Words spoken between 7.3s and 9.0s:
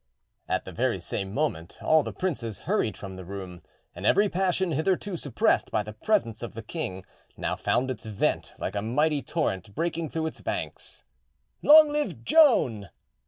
now found its vent like a